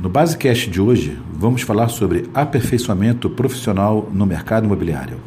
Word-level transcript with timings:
No 0.00 0.08
Basecast 0.08 0.70
de 0.70 0.80
hoje, 0.80 1.18
vamos 1.32 1.62
falar 1.62 1.88
sobre 1.88 2.30
aperfeiçoamento 2.32 3.28
profissional 3.28 4.08
no 4.12 4.24
mercado 4.24 4.64
imobiliário. 4.64 5.20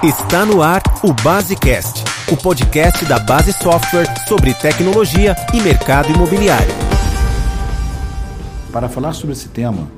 Está 0.00 0.46
no 0.46 0.62
ar 0.62 0.80
o 1.02 1.12
Basecast, 1.12 2.04
o 2.30 2.36
podcast 2.36 3.04
da 3.04 3.18
Base 3.18 3.52
Software 3.52 4.06
sobre 4.28 4.54
tecnologia 4.54 5.34
e 5.52 5.60
mercado 5.60 6.12
imobiliário. 6.12 6.72
Para 8.72 8.88
falar 8.88 9.12
sobre 9.12 9.32
esse 9.32 9.48
tema, 9.48 9.88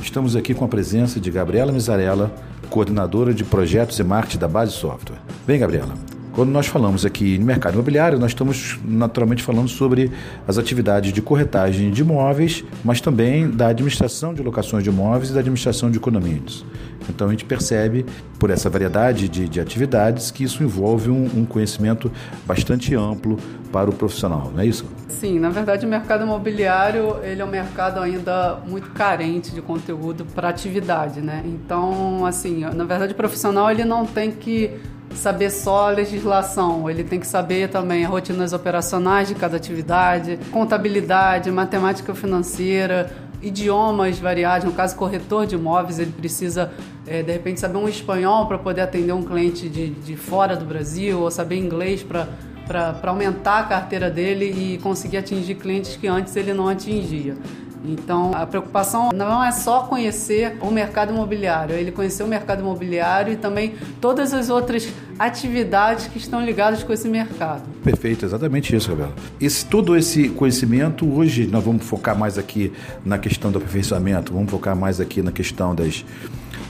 estamos 0.00 0.34
aqui 0.34 0.54
com 0.54 0.64
a 0.64 0.68
presença 0.68 1.20
de 1.20 1.30
Gabriela 1.30 1.70
Mizarella, 1.70 2.34
coordenadora 2.70 3.34
de 3.34 3.44
projetos 3.44 3.98
e 3.98 4.02
marketing 4.02 4.38
da 4.38 4.48
Base 4.48 4.72
Software. 4.72 5.18
Vem, 5.46 5.58
Gabriela. 5.58 5.94
Quando 6.38 6.50
nós 6.50 6.68
falamos 6.68 7.04
aqui 7.04 7.36
no 7.36 7.44
mercado 7.44 7.74
imobiliário, 7.74 8.16
nós 8.16 8.30
estamos 8.30 8.78
naturalmente 8.84 9.42
falando 9.42 9.66
sobre 9.66 10.12
as 10.46 10.56
atividades 10.56 11.12
de 11.12 11.20
corretagem 11.20 11.90
de 11.90 12.02
imóveis, 12.02 12.64
mas 12.84 13.00
também 13.00 13.50
da 13.50 13.66
administração 13.66 14.32
de 14.32 14.40
locações 14.40 14.84
de 14.84 14.88
imóveis 14.88 15.30
e 15.30 15.32
da 15.32 15.40
administração 15.40 15.90
de 15.90 15.98
condomínios. 15.98 16.64
Então 17.08 17.26
a 17.26 17.30
gente 17.32 17.44
percebe, 17.44 18.06
por 18.38 18.50
essa 18.50 18.70
variedade 18.70 19.28
de, 19.28 19.48
de 19.48 19.60
atividades, 19.60 20.30
que 20.30 20.44
isso 20.44 20.62
envolve 20.62 21.10
um, 21.10 21.24
um, 21.40 21.44
conhecimento 21.44 22.08
bastante 22.46 22.94
amplo 22.94 23.36
para 23.72 23.90
o 23.90 23.92
profissional, 23.92 24.52
não 24.54 24.60
é 24.60 24.66
isso? 24.66 24.86
Sim, 25.08 25.40
na 25.40 25.50
verdade 25.50 25.84
o 25.84 25.88
mercado 25.88 26.22
imobiliário 26.22 27.16
ele 27.24 27.42
é 27.42 27.44
um 27.44 27.50
mercado 27.50 27.98
ainda 27.98 28.60
muito 28.64 28.90
carente 28.90 29.50
de 29.50 29.60
conteúdo 29.60 30.24
para 30.24 30.48
atividade, 30.48 31.20
né? 31.20 31.42
Então, 31.44 32.24
assim, 32.24 32.60
na 32.60 32.84
verdade 32.84 33.12
o 33.12 33.16
profissional 33.16 33.68
ele 33.72 33.84
não 33.84 34.06
tem 34.06 34.30
que 34.30 34.78
saber 35.14 35.50
só 35.50 35.88
a 35.88 35.90
legislação, 35.90 36.88
ele 36.88 37.02
tem 37.02 37.18
que 37.18 37.26
saber 37.26 37.68
também 37.68 38.04
as 38.04 38.10
rotinas 38.10 38.52
operacionais 38.52 39.28
de 39.28 39.34
cada 39.34 39.56
atividade, 39.56 40.38
contabilidade, 40.50 41.50
matemática 41.50 42.14
financeira, 42.14 43.10
idiomas 43.42 44.18
variados. 44.18 44.66
No 44.66 44.72
caso, 44.72 44.96
corretor 44.96 45.46
de 45.46 45.54
imóveis, 45.54 45.98
ele 45.98 46.12
precisa, 46.12 46.70
é, 47.06 47.22
de 47.22 47.32
repente, 47.32 47.60
saber 47.60 47.78
um 47.78 47.88
espanhol 47.88 48.46
para 48.46 48.58
poder 48.58 48.82
atender 48.82 49.12
um 49.12 49.22
cliente 49.22 49.68
de, 49.68 49.90
de 49.90 50.16
fora 50.16 50.56
do 50.56 50.64
Brasil, 50.64 51.20
ou 51.20 51.30
saber 51.30 51.56
inglês 51.56 52.02
para 52.02 52.28
para 52.68 53.10
aumentar 53.10 53.60
a 53.60 53.62
carteira 53.62 54.10
dele 54.10 54.44
e 54.44 54.78
conseguir 54.78 55.16
atingir 55.16 55.54
clientes 55.54 55.96
que 55.96 56.06
antes 56.06 56.36
ele 56.36 56.52
não 56.52 56.68
atingia. 56.68 57.34
Então, 57.84 58.32
a 58.34 58.46
preocupação 58.46 59.10
não 59.14 59.42
é 59.42 59.52
só 59.52 59.82
conhecer 59.82 60.56
o 60.60 60.70
mercado 60.70 61.12
imobiliário, 61.12 61.74
ele 61.74 61.92
conhecer 61.92 62.22
o 62.22 62.26
mercado 62.26 62.60
imobiliário 62.60 63.32
e 63.32 63.36
também 63.36 63.74
todas 64.00 64.34
as 64.34 64.50
outras 64.50 64.88
atividades 65.18 66.06
que 66.06 66.18
estão 66.18 66.44
ligadas 66.44 66.82
com 66.82 66.92
esse 66.92 67.08
mercado. 67.08 67.62
Perfeito, 67.82 68.24
exatamente 68.24 68.74
isso, 68.74 68.88
Gabriela. 68.88 69.14
Esse, 69.40 69.64
todo 69.64 69.96
esse 69.96 70.28
conhecimento, 70.30 71.08
hoje 71.08 71.46
nós 71.46 71.64
vamos 71.64 71.84
focar 71.84 72.16
mais 72.16 72.38
aqui 72.38 72.72
na 73.04 73.18
questão 73.18 73.50
do 73.50 73.58
aperfeiçoamento, 73.58 74.32
vamos 74.32 74.50
focar 74.50 74.76
mais 74.76 75.00
aqui 75.00 75.22
na 75.22 75.32
questão 75.32 75.74
das, 75.74 76.04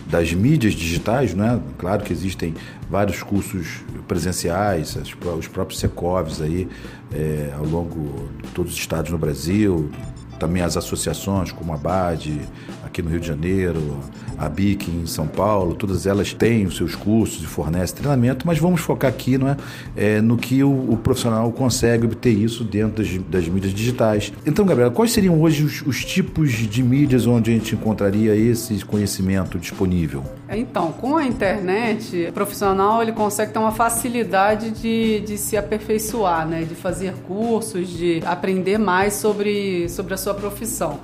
das 0.06 0.32
mídias 0.32 0.74
digitais, 0.74 1.34
né? 1.34 1.60
Claro 1.78 2.02
que 2.02 2.12
existem 2.12 2.54
vários 2.88 3.22
cursos 3.22 3.82
presenciais, 4.06 4.96
os 5.38 5.48
próprios 5.48 5.80
Secovs 5.80 6.40
aí, 6.40 6.68
é, 7.12 7.52
ao 7.56 7.64
longo 7.64 8.28
de 8.42 8.48
todos 8.50 8.72
os 8.72 8.78
estados 8.78 9.10
no 9.10 9.18
Brasil, 9.18 9.90
também 10.38 10.62
as 10.62 10.76
associações 10.76 11.52
como 11.52 11.72
a 11.72 11.76
BAD, 11.76 12.40
aqui 12.84 13.02
no 13.02 13.10
Rio 13.10 13.20
de 13.20 13.26
Janeiro, 13.26 13.98
a 14.38 14.48
BIC 14.48 14.88
em 14.88 15.06
São 15.06 15.26
Paulo, 15.26 15.74
todas 15.74 16.06
elas 16.06 16.32
têm 16.32 16.64
os 16.64 16.76
seus 16.76 16.94
cursos 16.94 17.42
e 17.42 17.46
fornecem 17.46 17.96
treinamento, 17.96 18.46
mas 18.46 18.58
vamos 18.58 18.80
focar 18.80 19.10
aqui 19.10 19.36
não 19.36 19.48
é, 19.48 19.56
é 19.96 20.20
no 20.20 20.36
que 20.36 20.62
o, 20.62 20.92
o, 20.92 20.96
profissional 20.96 21.50
consegue 21.52 22.06
obter 22.06 22.30
isso 22.30 22.62
dentro 22.62 23.02
das, 23.02 23.16
das, 23.24 23.48
mídias 23.48 23.74
digitais. 23.74 24.32
Então, 24.46 24.64
Gabriela, 24.64 24.92
quais 24.92 25.12
seriam 25.12 25.40
hoje 25.40 25.64
os, 25.64 25.82
os, 25.82 26.04
tipos 26.04 26.52
de 26.52 26.82
mídias 26.82 27.26
onde 27.26 27.50
a 27.50 27.54
gente 27.54 27.74
encontraria 27.74 28.34
esse 28.36 28.84
conhecimento 28.84 29.58
disponível? 29.58 30.24
Então, 30.50 30.92
com 30.92 31.16
a 31.16 31.24
internet, 31.24 32.26
o 32.28 32.32
profissional 32.32 33.02
ele 33.02 33.12
consegue 33.12 33.52
ter 33.52 33.58
uma 33.58 33.72
facilidade 33.72 34.70
de, 34.70 35.20
de 35.20 35.36
se 35.36 35.56
aperfeiçoar, 35.56 36.48
né? 36.48 36.62
de 36.62 36.74
fazer 36.74 37.12
cursos, 37.26 37.88
de 37.88 38.22
aprender 38.24 38.78
mais 38.78 39.14
sobre, 39.14 39.88
sobre 39.90 40.14
a 40.14 40.16
sua 40.16 40.32
profissão. 40.32 41.00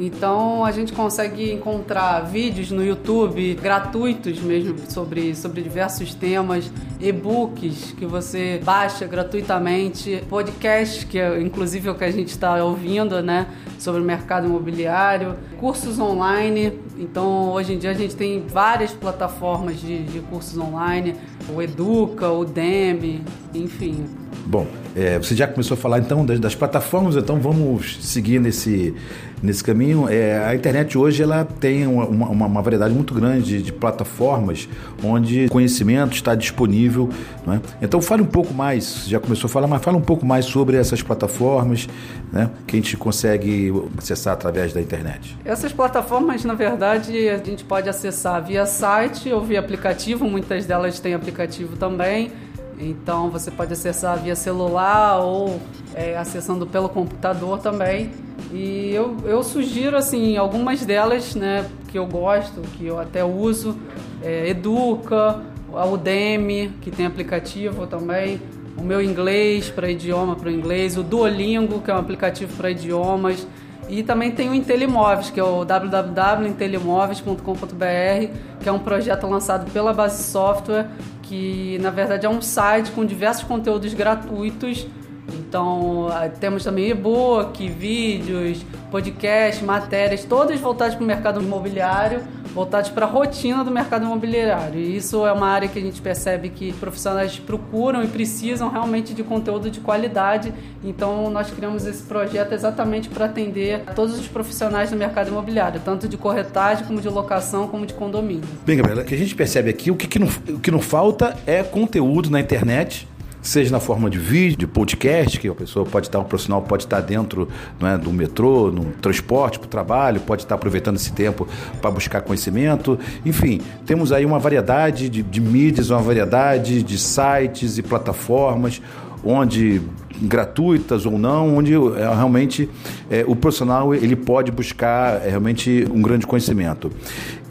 Então 0.00 0.64
a 0.64 0.72
gente 0.72 0.94
consegue 0.94 1.52
encontrar 1.52 2.20
vídeos 2.20 2.70
no 2.70 2.82
YouTube 2.82 3.54
gratuitos 3.60 4.40
mesmo 4.40 4.76
sobre, 4.88 5.34
sobre 5.34 5.60
diversos 5.60 6.14
temas, 6.14 6.72
e-books 6.98 7.92
que 7.92 8.06
você 8.06 8.58
baixa 8.64 9.06
gratuitamente, 9.06 10.24
podcasts 10.28 11.04
que 11.04 11.18
é 11.18 11.38
inclusive 11.40 11.88
é 11.88 11.90
o 11.90 11.94
que 11.94 12.04
a 12.04 12.10
gente 12.10 12.28
está 12.28 12.64
ouvindo, 12.64 13.22
né, 13.22 13.46
sobre 13.78 14.00
o 14.00 14.04
mercado 14.04 14.46
imobiliário, 14.46 15.36
cursos 15.58 15.98
online. 15.98 16.78
Então 16.96 17.50
hoje 17.50 17.74
em 17.74 17.78
dia 17.78 17.90
a 17.90 17.94
gente 17.94 18.16
tem 18.16 18.40
várias 18.46 18.92
plataformas 18.92 19.78
de, 19.78 20.04
de 20.04 20.20
cursos 20.20 20.56
online, 20.56 21.14
o 21.54 21.60
Educa, 21.60 22.30
o 22.30 22.46
Demi, 22.46 23.22
enfim. 23.54 24.06
Bom, 24.46 24.66
é, 24.94 25.18
você 25.18 25.34
já 25.34 25.46
começou 25.46 25.76
a 25.76 25.78
falar 25.78 26.00
então 26.00 26.24
das, 26.24 26.40
das, 26.40 26.54
plataformas, 26.54 27.14
então 27.14 27.38
vamos 27.38 27.98
seguir 28.04 28.40
nesse, 28.40 28.94
nesse 29.40 29.62
caminho. 29.62 30.08
É, 30.08 30.44
a 30.44 30.54
internet 30.54 30.98
hoje 30.98 31.22
ela 31.22 31.44
tem 31.44 31.86
uma, 31.86 32.06
uma, 32.06 32.46
uma 32.46 32.62
variedade 32.62 32.92
muito 32.92 33.14
grande 33.14 33.58
de, 33.58 33.62
de, 33.62 33.72
plataformas 33.72 34.68
onde 35.02 35.48
conhecimento 35.48 36.14
está 36.14 36.34
disponível. 36.34 37.08
É? 37.46 37.84
Então 37.84 38.02
fale 38.02 38.22
um 38.22 38.26
pouco 38.26 38.52
mais, 38.52 39.04
já 39.06 39.20
começou 39.20 39.46
a 39.46 39.50
falar, 39.50 39.68
mas 39.68 39.80
fale 39.80 39.96
um 39.96 40.02
pouco 40.02 40.26
mais 40.26 40.44
sobre 40.44 40.76
essas 40.76 41.02
plataformas 41.02 41.88
né, 42.32 42.50
que 42.66 42.76
a 42.76 42.80
gente 42.80 42.96
consegue 42.96 43.72
acessar 43.96 44.34
através 44.34 44.72
da 44.72 44.80
internet. 44.80 45.36
Essas 45.44 45.72
plataformas, 45.72 46.44
na 46.44 46.54
verdade, 46.54 47.28
a 47.28 47.38
gente 47.38 47.64
pode 47.64 47.88
acessar 47.88 48.44
via 48.44 48.66
site 48.66 49.32
ou 49.32 49.40
via 49.40 49.60
aplicativo, 49.60 50.28
muitas 50.28 50.66
delas 50.66 50.98
têm 50.98 51.14
aplicativo 51.14 51.76
também. 51.76 52.32
Então 52.80 53.28
você 53.28 53.50
pode 53.50 53.72
acessar 53.72 54.18
via 54.18 54.34
celular 54.34 55.18
ou 55.18 55.60
é, 55.94 56.16
acessando 56.16 56.66
pelo 56.66 56.88
computador 56.88 57.58
também. 57.58 58.10
E 58.52 58.90
eu, 58.94 59.18
eu 59.24 59.42
sugiro 59.42 59.96
assim 59.96 60.38
algumas 60.38 60.84
delas, 60.84 61.34
né, 61.34 61.68
que 61.88 61.98
eu 61.98 62.06
gosto, 62.06 62.62
que 62.76 62.86
eu 62.86 62.98
até 62.98 63.22
uso, 63.22 63.78
é, 64.22 64.48
Educa, 64.48 65.40
a 65.74 65.86
Udemy, 65.86 66.72
que 66.80 66.90
tem 66.90 67.06
aplicativo 67.06 67.86
também, 67.86 68.40
o 68.76 68.82
meu 68.82 69.00
inglês 69.02 69.68
para 69.68 69.90
idioma 69.90 70.34
para 70.34 70.50
inglês, 70.50 70.96
o 70.96 71.02
Duolingo, 71.02 71.80
que 71.80 71.90
é 71.90 71.94
um 71.94 71.98
aplicativo 71.98 72.56
para 72.56 72.70
idiomas. 72.70 73.46
E 73.88 74.02
também 74.04 74.30
tem 74.30 74.48
o 74.48 74.54
Intelimóveis, 74.54 75.30
que 75.30 75.40
é 75.40 75.42
o 75.42 75.64
www.intelimóveis.com.br, 75.64 78.34
que 78.60 78.68
é 78.68 78.72
um 78.72 78.78
projeto 78.78 79.26
lançado 79.26 79.68
pela 79.72 79.92
Base 79.92 80.22
Software 80.22 80.88
que 81.30 81.78
na 81.78 81.90
verdade 81.90 82.26
é 82.26 82.28
um 82.28 82.42
site 82.42 82.90
com 82.90 83.06
diversos 83.06 83.44
conteúdos 83.44 83.94
gratuitos. 83.94 84.84
Então, 85.32 86.08
temos 86.40 86.64
também 86.64 86.88
e-book, 86.88 87.68
vídeos, 87.68 88.66
podcast, 88.90 89.64
matérias, 89.64 90.24
todas 90.24 90.58
voltadas 90.58 90.96
para 90.96 91.04
o 91.04 91.06
mercado 91.06 91.40
imobiliário, 91.40 92.24
voltadas 92.52 92.88
para 92.88 93.06
a 93.06 93.08
rotina 93.08 93.64
do 93.64 93.70
mercado 93.70 94.04
imobiliário. 94.04 94.78
E 94.78 94.96
isso 94.96 95.26
é 95.26 95.32
uma 95.32 95.48
área 95.48 95.68
que 95.68 95.78
a 95.78 95.82
gente 95.82 96.00
percebe 96.00 96.48
que 96.48 96.72
profissionais 96.74 97.38
procuram 97.38 98.02
e 98.02 98.08
precisam 98.08 98.68
realmente 98.68 99.14
de 99.14 99.22
conteúdo 99.22 99.70
de 99.70 99.80
qualidade. 99.80 100.52
Então, 100.82 101.30
nós 101.30 101.50
criamos 101.50 101.86
esse 101.86 102.02
projeto 102.02 102.52
exatamente 102.52 103.08
para 103.08 103.26
atender 103.26 103.82
a 103.86 103.92
todos 103.92 104.18
os 104.18 104.26
profissionais 104.26 104.90
do 104.90 104.96
mercado 104.96 105.28
imobiliário, 105.28 105.80
tanto 105.84 106.08
de 106.08 106.16
corretagem, 106.16 106.84
como 106.84 107.00
de 107.00 107.08
locação, 107.08 107.68
como 107.68 107.86
de 107.86 107.94
condomínio. 107.94 108.48
Bem, 108.64 108.76
Gabriela, 108.76 109.02
o 109.02 109.04
que 109.04 109.14
a 109.14 109.18
gente 109.18 109.34
percebe 109.34 109.70
aqui, 109.70 109.90
o 109.90 109.96
que, 109.96 110.06
que, 110.06 110.18
não, 110.18 110.28
o 110.48 110.58
que 110.58 110.70
não 110.70 110.80
falta 110.80 111.36
é 111.46 111.62
conteúdo 111.62 112.30
na 112.30 112.40
internet 112.40 113.09
seja 113.42 113.70
na 113.70 113.80
forma 113.80 114.10
de 114.10 114.18
vídeo, 114.18 114.58
de 114.58 114.66
podcast, 114.66 115.38
que 115.38 115.48
a 115.48 115.54
pessoa 115.54 115.86
pode 115.86 116.06
estar, 116.06 116.18
um 116.18 116.24
profissional 116.24 116.62
pode 116.62 116.84
estar 116.84 117.00
dentro 117.00 117.48
não 117.78 117.88
é, 117.88 117.98
do 117.98 118.12
metrô, 118.12 118.70
no 118.70 118.86
transporte 119.00 119.58
para 119.58 119.66
o 119.66 119.70
trabalho, 119.70 120.20
pode 120.20 120.42
estar 120.42 120.54
aproveitando 120.54 120.96
esse 120.96 121.12
tempo 121.12 121.48
para 121.80 121.90
buscar 121.90 122.20
conhecimento. 122.20 122.98
Enfim, 123.24 123.60
temos 123.86 124.12
aí 124.12 124.24
uma 124.26 124.38
variedade 124.38 125.08
de, 125.08 125.22
de 125.22 125.40
mídias, 125.40 125.90
uma 125.90 126.00
variedade 126.00 126.82
de 126.82 126.98
sites 126.98 127.78
e 127.78 127.82
plataformas 127.82 128.80
onde 129.24 129.80
gratuitas 130.20 131.06
ou 131.06 131.18
não, 131.18 131.56
onde 131.56 131.74
é, 131.74 132.14
realmente 132.14 132.68
é, 133.10 133.24
o 133.26 133.34
profissional 133.34 133.94
ele 133.94 134.16
pode 134.16 134.50
buscar 134.50 135.24
é, 135.24 135.30
realmente 135.30 135.86
um 135.92 136.02
grande 136.02 136.26
conhecimento. 136.26 136.90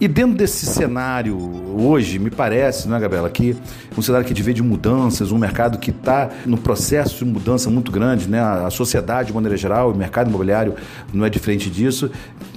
E 0.02 0.08
dentro 0.08 0.38
desse 0.38 0.66
cenário 0.66 1.38
hoje, 1.78 2.20
me 2.20 2.30
parece, 2.30 2.88
não 2.88 2.96
é, 2.96 3.00
Gabriela, 3.02 3.30
que 3.30 3.56
um 3.98 4.02
cenário 4.02 4.26
que 4.26 4.34
divide 4.34 4.64
mudanças, 4.64 5.30
um 5.32 5.38
mercado 5.38 5.78
que 5.78 5.92
está 5.92 6.30
no 6.46 6.58
processo 6.58 7.26
de 7.26 7.26
mudança 7.26 7.70
muito 7.70 7.92
grande, 7.92 8.30
né? 8.30 8.40
A 8.40 8.70
sociedade, 8.70 9.28
de 9.28 9.34
maneira 9.34 9.58
geral, 9.58 9.92
o 9.92 9.96
mercado 9.96 10.30
imobiliário 10.30 10.76
não 11.14 11.26
é 11.26 11.30
diferente 11.30 11.70
disso. 11.70 12.10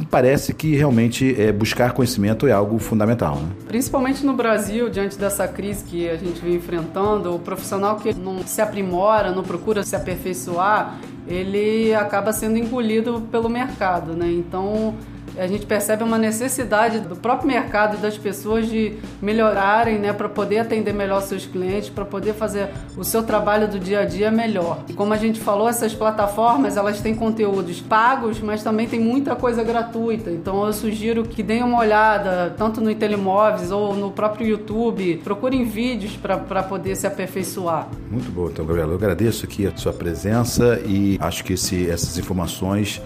Parece 0.08 0.54
que 0.54 0.76
realmente 0.76 1.34
é, 1.40 1.50
buscar 1.50 1.92
conhecimento 1.92 2.46
é 2.46 2.52
algo 2.52 2.78
fundamental. 2.78 3.36
Né? 3.36 3.48
Principalmente 3.66 4.24
no 4.24 4.34
Brasil, 4.34 4.88
diante 4.88 5.18
dessa 5.18 5.48
crise 5.48 5.82
que 5.84 6.08
a 6.08 6.16
gente 6.16 6.40
vem 6.40 6.54
enfrentando, 6.54 7.34
o 7.34 7.38
profissional 7.40 7.96
que 7.96 8.14
não 8.14 8.46
se 8.46 8.60
aprimora, 8.60 9.32
não 9.32 9.42
procura 9.42 9.82
se 9.82 9.96
aperfeiçoar, 10.02 10.98
ele 11.26 11.94
acaba 11.94 12.32
sendo 12.32 12.58
engolido 12.58 13.22
pelo 13.30 13.48
mercado, 13.48 14.14
né? 14.14 14.30
Então 14.30 14.94
a 15.36 15.46
gente 15.46 15.66
percebe 15.66 16.02
uma 16.04 16.18
necessidade 16.18 17.00
do 17.00 17.16
próprio 17.16 17.48
mercado 17.48 17.96
e 17.96 18.00
das 18.00 18.18
pessoas 18.18 18.68
de 18.68 18.94
melhorarem, 19.20 19.98
né, 19.98 20.12
para 20.12 20.28
poder 20.28 20.58
atender 20.58 20.92
melhor 20.92 21.22
seus 21.22 21.46
clientes, 21.46 21.88
para 21.88 22.04
poder 22.04 22.34
fazer 22.34 22.68
o 22.96 23.04
seu 23.04 23.22
trabalho 23.22 23.68
do 23.68 23.78
dia 23.78 24.00
a 24.00 24.04
dia 24.04 24.30
melhor. 24.30 24.84
E 24.88 24.92
como 24.92 25.12
a 25.12 25.16
gente 25.16 25.40
falou, 25.40 25.68
essas 25.68 25.94
plataformas 25.94 26.76
elas 26.76 27.00
têm 27.00 27.14
conteúdos 27.14 27.80
pagos, 27.80 28.40
mas 28.40 28.62
também 28.62 28.86
tem 28.86 29.00
muita 29.00 29.34
coisa 29.34 29.62
gratuita. 29.62 30.30
Então 30.30 30.66
eu 30.66 30.72
sugiro 30.72 31.24
que 31.24 31.42
deem 31.42 31.62
uma 31.62 31.78
olhada 31.78 32.54
tanto 32.56 32.80
no 32.80 32.94
Telemóveis 32.94 33.70
ou 33.70 33.94
no 33.94 34.10
próprio 34.10 34.46
YouTube, 34.46 35.20
procurem 35.24 35.64
vídeos 35.64 36.16
para 36.16 36.62
poder 36.62 36.94
se 36.96 37.06
aperfeiçoar. 37.06 37.88
Muito 38.10 38.30
bom, 38.30 38.48
então, 38.48 38.64
Gabriel. 38.64 38.88
Eu 38.88 38.94
agradeço 38.96 39.44
aqui 39.44 39.66
a 39.66 39.76
sua 39.76 39.92
presença 39.92 40.80
e 40.84 41.18
acho 41.20 41.42
que 41.44 41.54
esse, 41.54 41.88
essas 41.90 42.18
informações 42.18 43.00